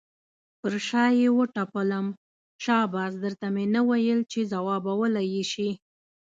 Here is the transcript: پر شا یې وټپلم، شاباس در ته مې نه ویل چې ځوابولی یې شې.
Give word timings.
پر 0.59 0.73
شا 0.87 1.05
یې 1.19 1.27
وټپلم، 1.37 2.07
شاباس 2.63 3.13
در 3.23 3.33
ته 3.39 3.47
مې 3.53 3.65
نه 3.75 3.81
ویل 3.87 4.19
چې 4.31 4.39
ځوابولی 4.51 5.25
یې 5.33 5.43
شې. 5.51 5.69